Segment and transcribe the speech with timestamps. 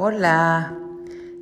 [0.00, 0.78] Hola,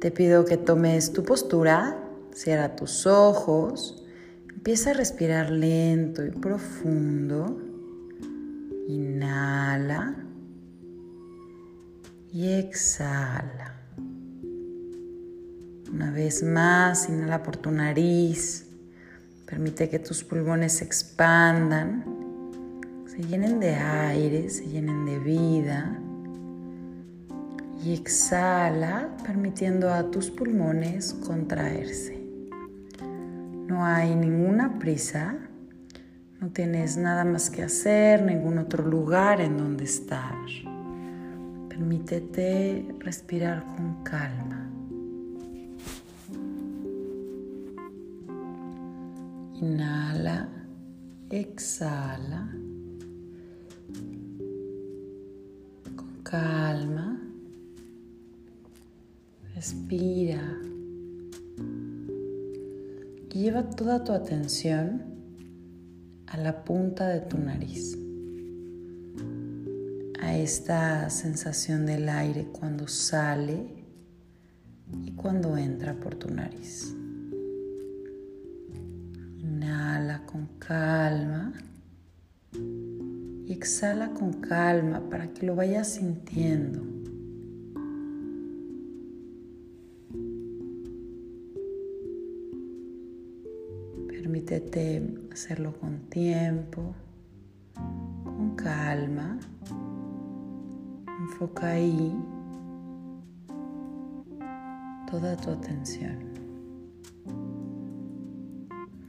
[0.00, 1.96] te pido que tomes tu postura,
[2.34, 4.04] cierra tus ojos,
[4.52, 7.60] empieza a respirar lento y profundo.
[8.88, 10.16] Inhala
[12.32, 13.76] y exhala.
[15.92, 18.66] Una vez más, inhala por tu nariz.
[19.46, 22.04] Permite que tus pulmones se expandan,
[23.06, 26.00] se llenen de aire, se llenen de vida.
[27.82, 32.22] Y exhala permitiendo a tus pulmones contraerse.
[33.66, 35.38] No hay ninguna prisa,
[36.40, 40.34] no tienes nada más que hacer, ningún otro lugar en donde estar.
[41.68, 44.70] Permítete respirar con calma.
[49.54, 50.48] Inhala,
[51.30, 52.50] exhala.
[55.96, 57.09] Con calma.
[59.60, 60.58] Respira.
[63.28, 65.02] Y lleva toda tu atención
[66.28, 67.94] a la punta de tu nariz.
[70.22, 73.84] A esta sensación del aire cuando sale
[75.04, 76.96] y cuando entra por tu nariz.
[80.26, 81.52] con calma
[82.52, 86.89] y exhala con calma para que lo vayas sintiendo.
[94.40, 96.94] Permítete hacerlo con tiempo,
[97.74, 99.38] con calma.
[101.20, 102.16] Enfoca ahí
[105.10, 106.16] toda tu atención.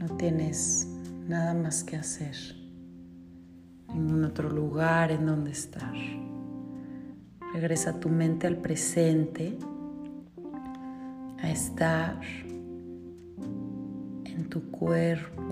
[0.00, 0.88] No tienes
[1.28, 2.34] nada más que hacer,
[3.94, 5.94] ningún otro lugar en donde estar.
[7.54, 9.56] Regresa tu mente al presente,
[11.40, 12.18] a estar
[14.48, 15.42] tu cuerpo.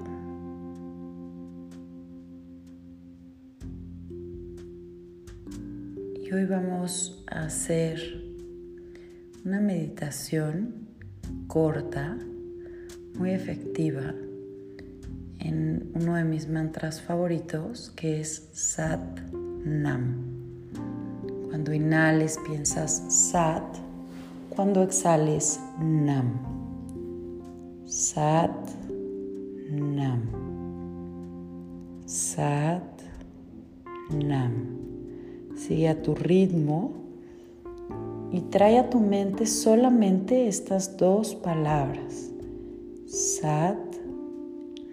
[6.25, 8.01] Y hoy vamos a hacer
[9.45, 10.89] una meditación
[11.47, 12.19] corta,
[13.19, 14.15] muy efectiva
[15.39, 19.21] en uno de mis mantras favoritos que es Sat
[19.65, 20.17] Nam.
[21.49, 23.65] Cuando inhales piensas Sat,
[24.51, 26.59] cuando exhales Nam.
[27.87, 28.78] Sat
[29.71, 30.23] Nam.
[32.07, 33.03] Sat
[34.11, 34.53] Nam.
[35.57, 36.93] Sigue a tu ritmo
[38.33, 42.31] y trae a tu mente solamente estas dos palabras.
[43.07, 43.77] Sat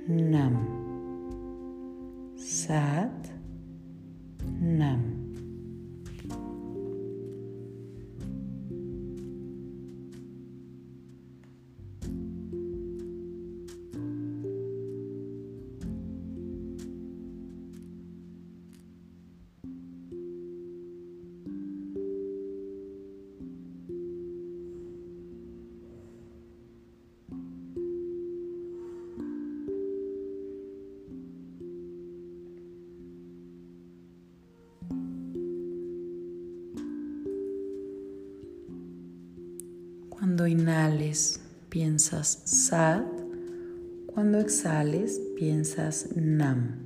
[0.08, 0.58] Nam.
[2.36, 3.30] Sat
[4.60, 5.15] Nam.
[40.46, 41.40] Cuando inhales,
[41.70, 43.04] piensas Sat.
[44.14, 46.84] Cuando exhales, piensas Nam.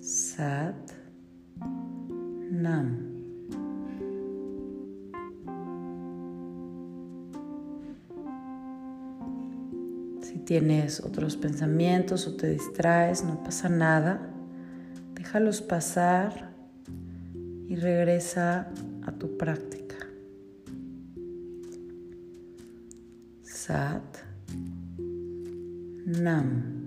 [0.00, 0.91] Sat
[10.38, 14.30] tienes otros pensamientos o te distraes, no pasa nada.
[15.14, 16.52] Déjalos pasar
[17.68, 18.68] y regresa
[19.06, 19.96] a tu práctica.
[23.42, 24.02] Sat
[26.04, 26.81] Nam.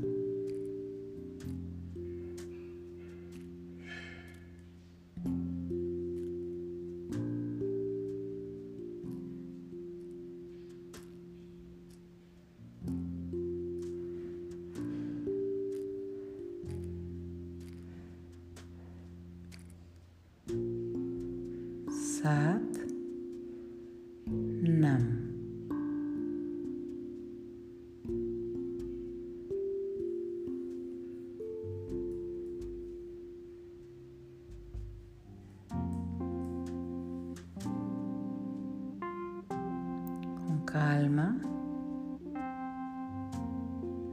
[40.75, 41.39] Calma,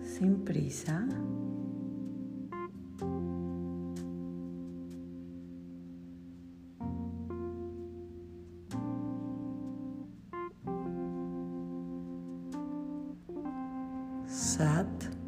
[0.01, 0.99] sin prisa.
[14.29, 15.22] Sat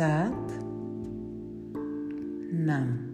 [0.00, 0.48] Sat
[2.54, 3.09] Nam.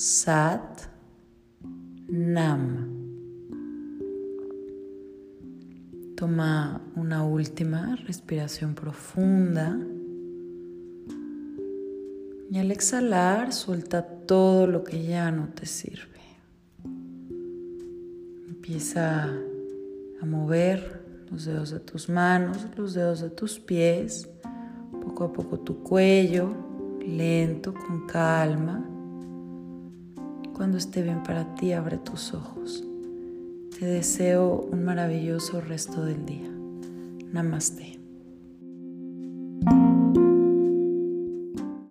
[0.00, 0.82] Sat
[2.06, 2.86] Nam.
[6.14, 9.76] Toma una última respiración profunda.
[12.48, 16.20] Y al exhalar, suelta todo lo que ya no te sirve.
[18.46, 24.30] Empieza a mover los dedos de tus manos, los dedos de tus pies,
[24.92, 26.54] poco a poco tu cuello,
[27.00, 28.94] lento, con calma.
[30.58, 32.84] Cuando esté bien para ti, abre tus ojos.
[33.78, 36.50] Te deseo un maravilloso resto del día.
[37.32, 37.97] Namaste.